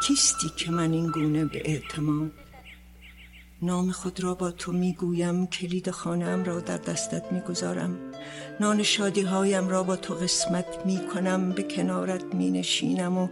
[0.00, 2.32] کیستی که من این گونه به اعتماد؟
[3.62, 7.98] نام خود را با تو می‌گویم کلید خانم را در دستت می‌گذارم.
[8.60, 13.28] نان شادی هایم را با تو قسمت می‌کنم به کنارت مینشینم و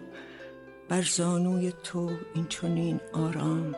[0.89, 3.75] بر زانوی تو این چنین آرام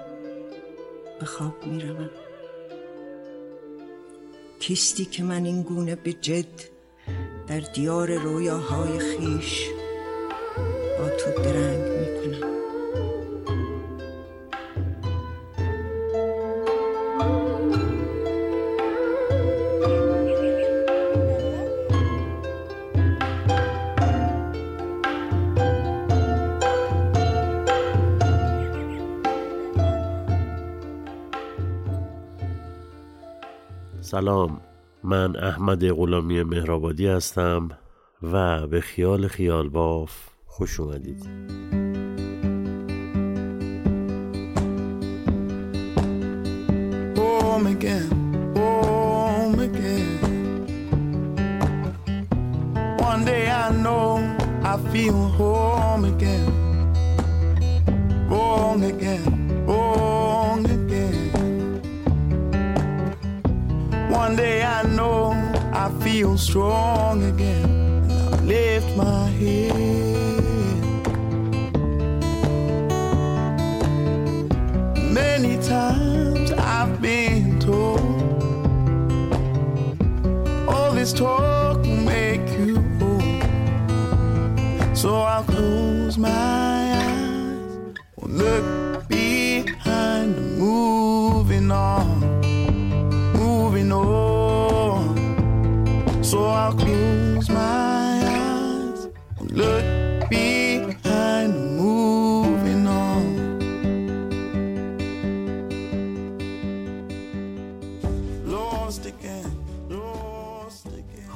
[1.20, 2.11] به خواب می‌روم.
[4.61, 6.61] کیستی که من این گونه به جد
[7.46, 9.66] در دیار رویاهای خیش
[10.98, 11.99] با تو درنگ
[34.10, 34.60] سلام
[35.05, 37.69] من احمد غلامی مهرآبادی هستم
[38.23, 41.27] و به خیال خیال باف خوش اومدید
[55.41, 56.47] Home again.
[58.28, 59.39] Home again.
[66.20, 67.64] Feel strong again,
[68.10, 69.72] and I lift my head.
[75.20, 78.00] Many times I've been told
[80.68, 83.42] all this talk will make you old.
[84.94, 86.28] So I'll close my
[87.00, 92.00] eyes, will look behind, moving on,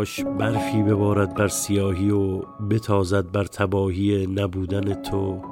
[0.00, 2.38] کاش برفی ببارد بر سیاهی و
[2.70, 5.42] بتازد بر تباهی نبودن تو.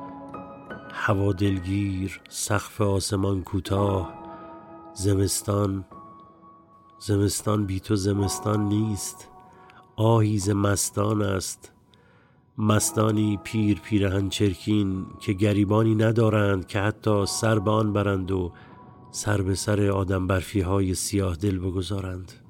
[0.92, 4.14] هوا دلگیر سقف آسمان کوتاه.
[4.94, 5.84] زمستان
[6.98, 9.28] زمستان بی تو زمستان نیست.
[9.96, 11.72] آهی ز مستان است.
[12.58, 18.52] مستانی پیر پیرهن چرکین که گریبانی ندارند که حتی سر به برند و
[19.10, 22.47] سر به سر آدم برفی های سیاه دل بگذارند.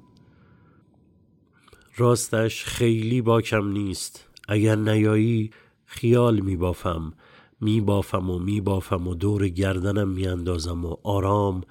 [1.99, 4.25] راستش خیلی باکم نیست.
[4.47, 5.51] اگر نیایی
[5.85, 7.13] خیال می بافم
[7.61, 11.63] می بافم و می بافم و دور گردنم می اندازم و آرام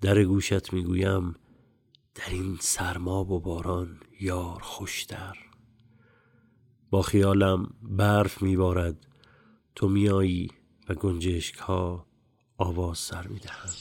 [0.00, 1.34] در گوشت می گویم
[2.14, 5.36] در این سرما و باران یار خوشتر.
[6.90, 9.06] با خیالم برف می بارد
[9.74, 10.50] تو میایی
[10.88, 12.06] و گنجشک ها
[12.58, 13.74] آواز سر می دهند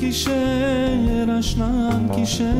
[0.00, 0.30] kişe,
[1.10, 2.52] yer aşlan kişe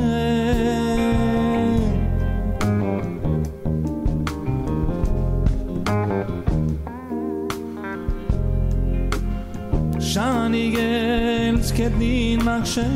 [10.01, 12.87] Şani gel, skedin makşe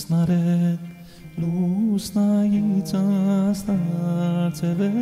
[0.01, 0.29] it's not
[2.91, 5.00] to that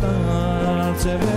[0.00, 1.29] starts every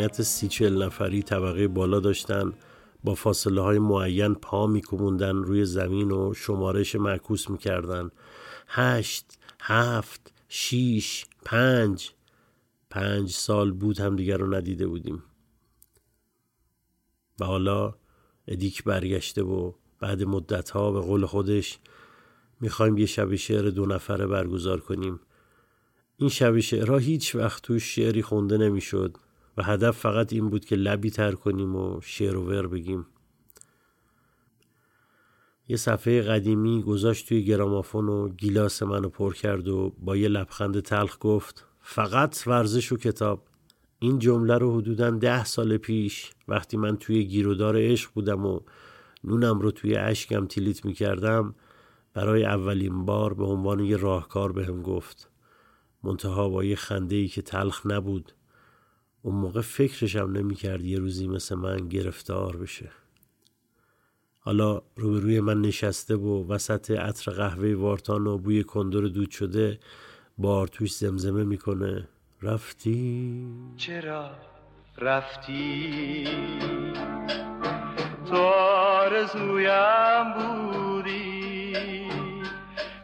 [0.00, 2.52] جمعیت سی چل نفری طبقه بالا داشتن
[3.04, 8.10] با فاصله های معین پا میکوبوندن روی زمین و شمارش معکوس می‌کردن.
[8.68, 12.10] هشت هفت شیش پنج.
[12.90, 15.22] پنج سال بود هم دیگر رو ندیده بودیم.
[17.40, 17.94] و حالا
[18.48, 21.78] ادیک برگشته و بعد مدت ها به قول خودش
[22.60, 25.20] می‌خوایم یه شب شعر دو نفره برگزار کنیم.
[26.16, 29.16] این شب شعرها هیچ وقت توش شعری خونده نمی‌شد.
[29.62, 33.06] هدف فقط این بود که لبی تر کنیم و شعر و ور بگیم.
[35.68, 40.80] یه صفحه قدیمی گذاشت توی گرامافون و گیلاس منو پر کرد و با یه لبخند
[40.80, 43.46] تلخ گفت فقط ورزش و کتاب.
[43.98, 48.60] این جمله رو حدودا ده سال پیش وقتی من توی گیرودار عشق بودم و
[49.24, 51.54] نونم رو توی اشکم تیلیت می‌کردم
[52.14, 55.30] برای اولین بار به عنوان یه راهکار بهم گفت.
[56.02, 58.32] منتها با یه خنده ای که تلخ نبود
[59.22, 62.90] اون موقع فکرشم نمی‌کرد یه روزی مثل من گرفتار بشه.
[64.40, 69.78] حالا روبروی من نشسته و وسط عطر قهوه وارتان و بوی کندور دود شده
[70.38, 72.08] بار توش زمزمه می‌کنه.
[72.42, 73.46] رفتی؟
[73.76, 74.30] چرا
[74.98, 76.28] رفتی؟
[78.26, 78.36] تو
[78.96, 81.74] آرزویم بودی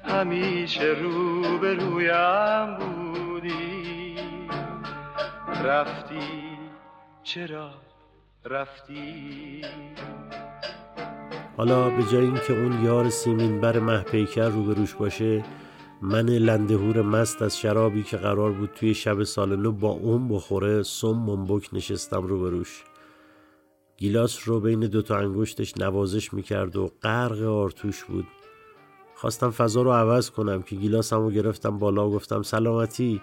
[0.04, 3.05] همیشه رو به رویم بودی.
[5.64, 6.20] رفتی؟
[7.22, 7.70] چرا
[8.44, 9.62] رفتی؟
[11.56, 15.44] حالا به جای اینکه اون یار سیمین بر محپیکر روبروش باشه
[16.02, 20.82] من لندهور مست از شرابی که قرار بود توی شب سال نو با اون بخوره
[20.82, 22.84] سم منبک نشستم روبروش.
[23.96, 28.26] گیلاس رو بین دوتا انگشتش نوازش می‌کرد و غرق آرتوش بود.
[29.14, 33.22] خواستم فضا رو عوض کنم که گیلاسم رو گرفتم بالا و گفتم سلامتی؟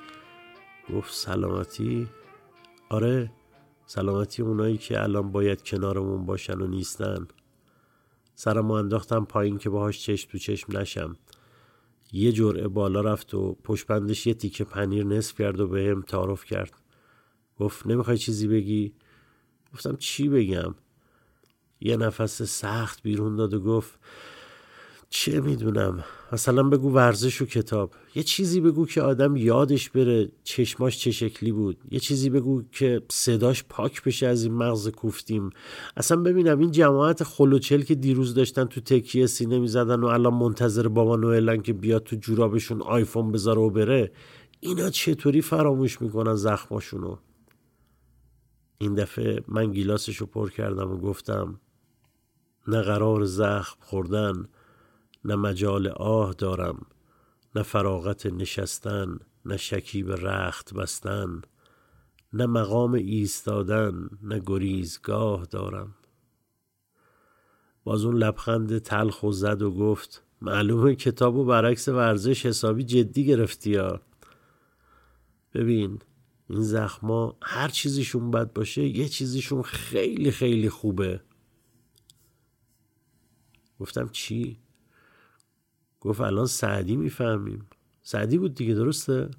[0.94, 2.08] گفت سلامتی؟
[2.94, 3.32] آره
[3.86, 7.28] سلامتی اونایی که الان باید کنارمون باشن و نیستن.
[8.36, 11.16] سرمو انداختم پایین که باهاش چشم تو چشم نشم.
[12.12, 13.86] یه جرعه بالا رفت و پشت
[14.26, 16.74] یه تیکه پنیر نصف کرد و بهم تعارف کرد.
[17.60, 18.94] گفت نمی‌خوای چیزی بگی؟
[19.74, 20.76] گفتم چی بگم؟
[21.82, 24.00] یه نفس سخت بیرون داد و گفت
[25.16, 27.92] چه می‌دونم؟ مثلا بگو ورزش و کتاب.
[28.16, 31.78] یه چیزی بگو که آدم یادش بره چشماش چه شکلی بود.
[31.92, 35.50] یه چیزی بگو که صداش پاک بشه از این مغز کوفتیم.
[35.98, 40.88] اصلا ببینم این جماعت خلوچل که دیروز داشتن تو تکیه سینه می‌زدن و الان منتظر
[40.88, 44.12] بابا نوئلن که بیاد تو جورابشون آیفون بذاره و بره
[44.60, 47.18] اینا چطوری فراموش می‌کنن زخماشونو؟
[48.78, 51.60] این دفعه من گیلاسشو پر کردم و گفتم
[52.68, 54.48] نه قرار زخم خوردن.
[55.26, 56.86] نه مجال آه دارم
[57.56, 61.42] نه فراغت نشستن نه شکیب رخت بستن
[62.34, 65.96] نه مقام ایستادن نه گریزگاه دارم.
[67.84, 73.26] باز اون لبخند تلخ و زد و گفت معلومه کتاب و برعکس ورزش حسابی جدی
[73.26, 74.02] گرفتی ها.
[75.54, 76.00] ببین
[76.50, 81.22] این زخما هر چیزیشون بد باشه یه چیزیشون خیلی خیلی خوبه.
[83.80, 84.63] گفتم چی؟
[86.04, 87.66] گفت الان سعدی می‌فهمیم.
[88.04, 89.30] سعدی بود دیگه درسته؟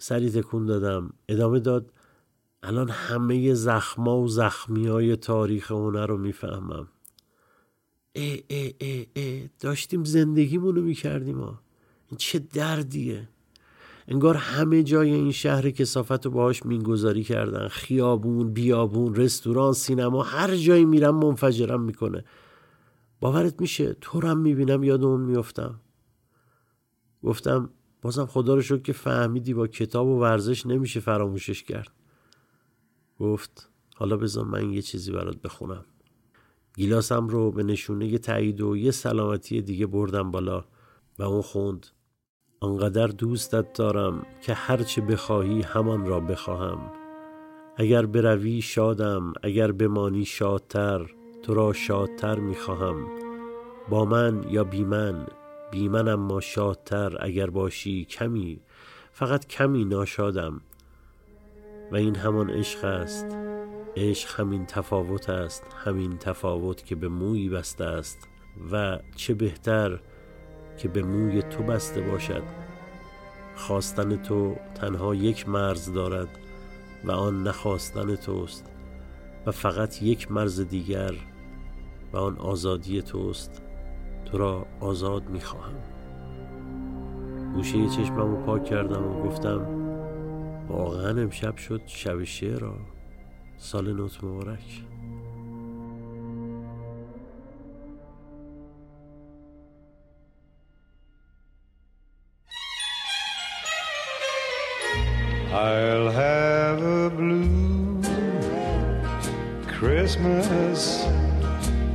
[0.00, 1.12] سری تکون دادم.
[1.28, 1.92] ادامه داد
[2.62, 6.88] الان همه زخما و زخمی های تاریخ هنر رو می‌فهمم.
[8.12, 13.28] ای ای ای ای داشتیم زندگیمونو رو می‌کردیم این چه دردیه.
[14.08, 17.68] انگار همه جای این شهر کسافت رو باهاش مینگذاری کردن.
[17.68, 22.24] خیابون بیابون رستوران سینما هر جایی میرم منفجرم می‌کنه.
[23.20, 25.80] باورت میشه تو هم می‌بینم یاد اون میفتم
[27.22, 27.70] گفتم
[28.02, 31.90] بازم خدا رو شکر که فهمیدی با کتاب و ورزش نمیشه فراموشش کرد.
[33.18, 35.84] گفت حالا بذار من یه چیزی برات بخونم.
[36.76, 40.64] گیلاسم رو به نشونه تایید و یه سلامتی دیگه بردم بالا
[41.18, 41.86] و اون خوند.
[42.60, 46.92] آنقدر دوستت دارم که هرچه بخواهی همان را بخواهم.
[47.76, 51.10] اگر بروی شادم اگر بمانی شادتر
[51.42, 53.06] تو را شادتر می‌خواهم.
[53.88, 55.26] با من یا بی من؟
[55.70, 58.60] بی من اما شادتر اگر باشی کمی
[59.12, 60.60] فقط کمی ناشادم.
[61.92, 63.26] و این همان عشق است.
[63.96, 68.28] عشق همین تفاوت است همین تفاوت که به مویی بسته است.
[68.72, 70.00] و چه بهتر
[70.78, 72.42] که به موی تو بسته باشد.
[73.56, 76.28] خواستن تو تنها یک مرز دارد
[77.04, 78.66] و آن نخواستن توست.
[79.46, 81.14] و فقط یک مرز دیگر
[82.12, 83.62] و آن آزادی توست
[84.24, 85.74] تو را آزاد می‌خواهم.
[87.54, 89.66] گوشه چشمم رو پاک کردم و گفتم
[90.68, 92.74] واقعا امشب شد شب شعر را
[93.56, 94.84] سال نوت مبارک.
[110.20, 111.06] Christmas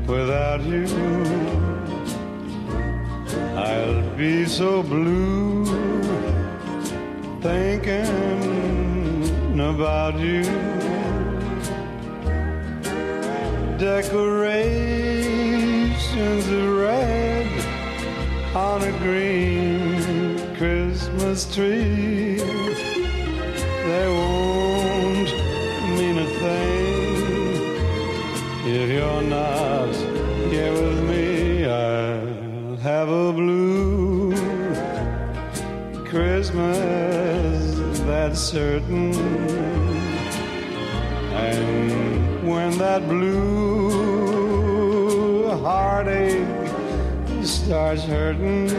[0.08, 0.88] without you.
[3.56, 5.66] I'll be so blue
[7.42, 8.00] thinking
[9.60, 10.44] about you.
[13.78, 17.46] Decorations of red
[18.56, 22.40] on a green Christmas tree.
[23.86, 24.08] They
[38.36, 39.14] certain.
[41.34, 44.66] And when that blue
[45.62, 46.46] heartache
[47.44, 48.70] starts hurting,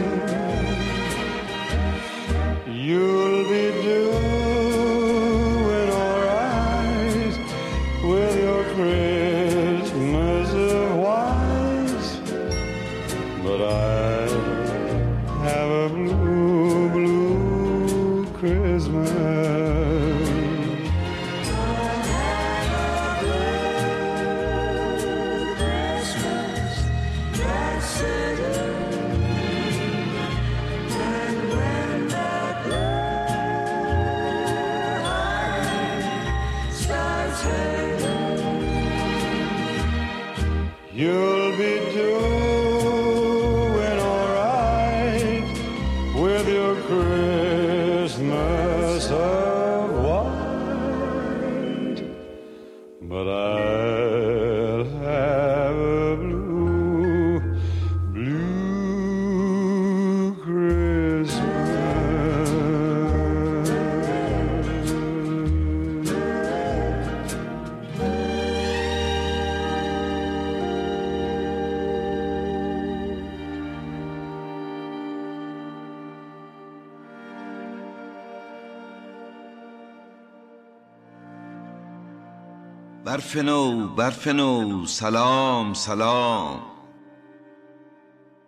[83.07, 86.59] برف نو برف نو سلام سلام.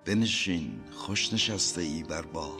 [0.05, 2.51] بنشین خوش نشسته ای بر با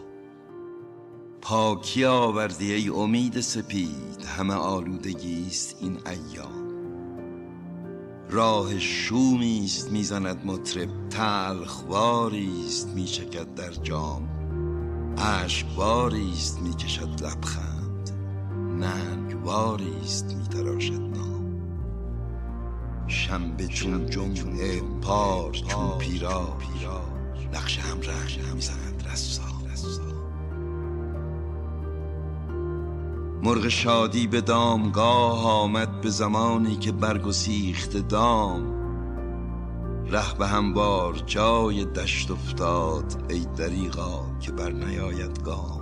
[1.41, 6.69] پاکی آوردی ای امید سپید؟ همه آلودگی است این ایام.
[8.29, 14.29] راه شومی است می‌زند مطرب تلخواری است میچکد در جام.
[15.17, 18.09] اشکباری است می‌کشد لبخند
[18.79, 21.28] ننگواری است میتراشد نام.
[23.29, 26.57] شنبه چون جمعه پار چون پیرا
[27.53, 29.41] نقش هم رنگ می‌زند رسا.
[33.43, 38.73] مرغ شادی به دامگاه آمد به زمانی که برگسیخت دام.
[40.07, 45.78] ره به هموار جای دشت افتاد ای دریغا که بر نیاید گام.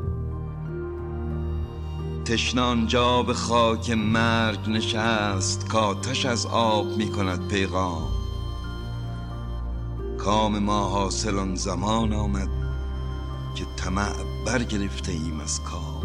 [2.28, 8.08] تشنان جا به خاک مرگ نشست کاتش از آب می کند پیغام.
[10.18, 12.50] کام ما حاصل آن زمان آمد
[13.56, 14.14] که طمع
[14.46, 16.04] برگرفته ایم از کام.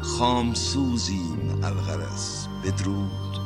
[0.00, 3.41] خام سوزیم الغرس بدرود.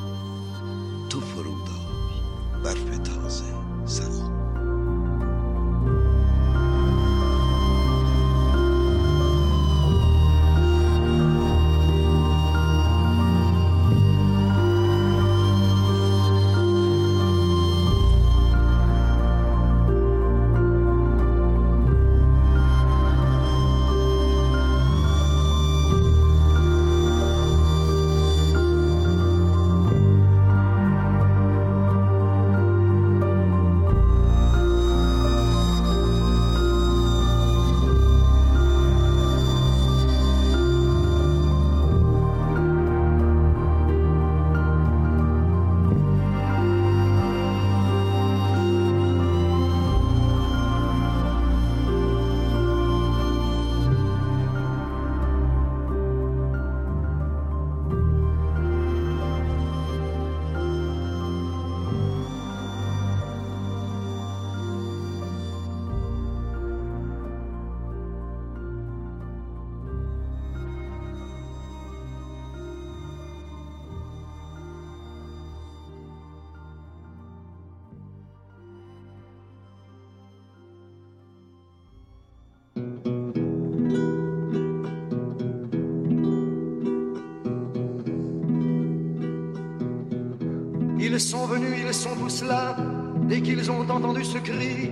[91.16, 92.76] Ils sont venus, ils sont tous là.
[93.22, 94.90] Dès qu'ils ont entendu ce cri,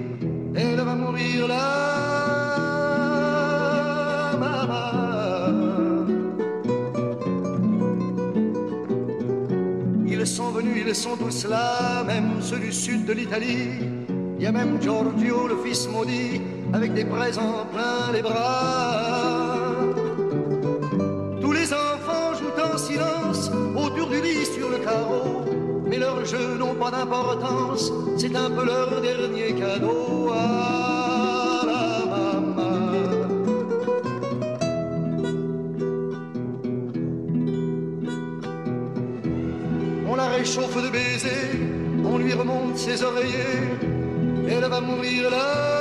[0.54, 1.60] elle va mourir là.
[10.06, 13.68] Ils sont venus, ils sont tous là, même ceux du sud de l'Italie.
[14.38, 16.40] Il y a même Giorgio, le fils maudit,
[16.72, 19.74] avec des présents plein les bras.
[21.42, 25.23] Tous les enfants jouent en silence autour du lit sur le carreau.
[25.94, 32.78] Mais leurs jeux n'ont pas d'importance, c'est un peu leur dernier cadeau à la maman.
[40.08, 41.60] On la réchauffe de baisers,
[42.04, 43.78] on lui remonte ses oreillers,
[44.48, 45.74] elle va mourir là.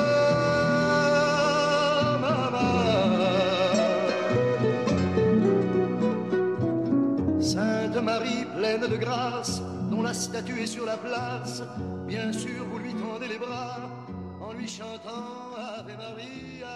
[7.40, 9.62] Sainte Marie pleine de grâce,
[9.94, 11.56] dont la statue est sur la place,
[12.14, 13.78] bien sûr vous lui tendez les bras
[14.48, 15.28] en lui chantant
[15.80, 16.76] Ave Maria.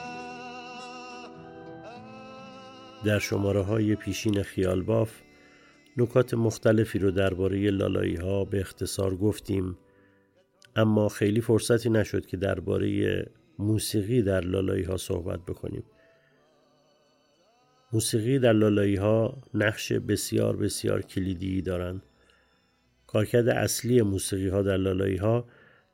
[3.06, 5.21] در شماره های پیشین خیال باف
[5.97, 9.77] نکات مختلفی رو درباره لالایی ها به اختصار گفتیم
[10.75, 13.25] اما خیلی فرصتی نشد که درباره
[13.60, 15.84] موسیقی در لالایی ها صحبت بکنیم.
[17.93, 22.07] موسیقی در لالایی ها نقش بسیار بسیار کلیدی دارند.
[23.08, 25.48] کارکرد اصلی موسیقی ها در لالایی ها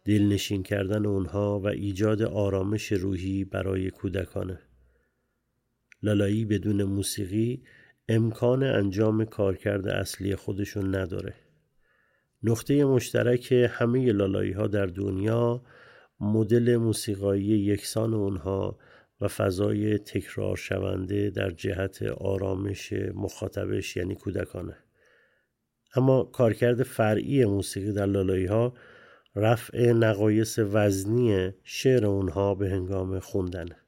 [0.05, 4.59] دلنشین کردن اونها و ایجاد آرامش روحی برای کودکانه.
[6.03, 7.63] لالایی بدون موسیقی
[8.09, 11.33] امکان انجام کارکرد اصلی خودشون نداره.
[12.43, 15.61] نقطه مشترک همه لالایی ها در دنیا
[16.19, 18.77] مدل موسیقایی یکسان اونها
[19.21, 24.82] و فضای تکرار شونده در جهت آرامش مخاطبش یعنی کودکانه.
[25.95, 28.73] اما کارکرد فرعی موسیقی در لالایی ها
[29.35, 33.82] رفع نقایص وزنی شعر اونها به هنگام خوندنه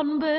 [0.00, 0.29] on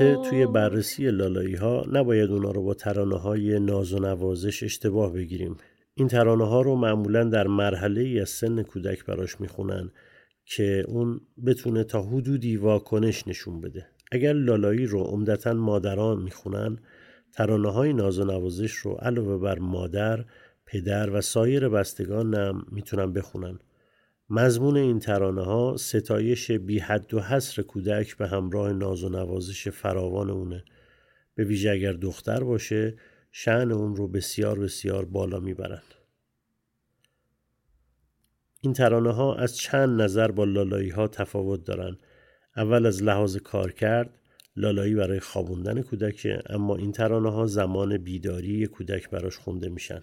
[0.00, 5.12] البته توی بررسی لالایی ها نباید اونا رو با ترانه های ناز و نوازش اشتباه
[5.12, 5.56] بگیریم.
[5.94, 9.90] این ترانه ها رو معمولا در مرحله ای از سن کودک براش می‌خونن
[10.44, 13.86] که اون بتونه تا حدودی واکنش نشون بده.
[14.12, 16.78] اگر لالایی رو عمدتا مادران می‌خونن
[17.32, 20.24] ترانه های ناز و نوازش رو علاوه بر مادر،
[20.66, 23.58] پدر و سایر بستگان هم می‌تونن بخونن.
[24.30, 29.68] مضمون این ترانه ها ستایش بی حد و حصر کودک به همراه ناز و نوازش
[29.68, 30.64] فراوان اونه
[31.34, 32.96] به ویژه اگر دختر باشه
[33.32, 35.94] شعن اون رو بسیار بسیار بالا می‌برند.
[38.60, 41.98] این ترانه ها از چند نظر با لالایی ها تفاوت دارند.
[42.56, 44.18] اول از لحاظ کار کرد
[44.56, 50.02] لالایی برای خوابوندن کودک اما این ترانه ها زمان بیداری کودک براش خونده میشن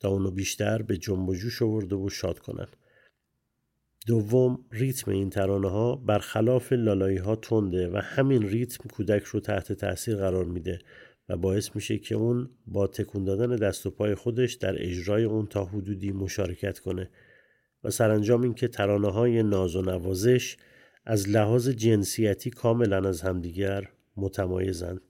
[0.00, 2.66] تا اونو بیشتر به جنب و جوش آورده و شاد کنن.
[4.06, 9.72] دوم ریتم این ترانه ها برخلاف لالایی ها تنده و همین ریتم کودک رو تحت
[9.72, 10.78] تاثیر قرار میده
[11.28, 15.46] و باعث میشه که اون با تکون دادن دست و پای خودش در اجرای اون
[15.46, 17.10] تا حدودی مشارکت کنه
[17.84, 20.56] و سرانجام اینکه ترانه های ناز و نوازش
[21.04, 25.00] از لحاظ جنسیتی کاملا از همدیگر متمایزند.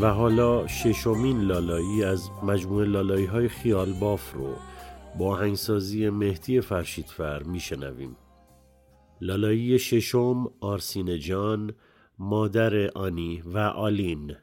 [0.00, 4.54] و حالا ششمین لالایی از مجموعه لالایی های خیال باف رو
[5.18, 8.16] با هنگسازی مهدی فرشیدفر میشنویم.
[9.20, 11.72] لالایی ششم آرسین جان
[12.18, 14.36] مادر آنی و آلین.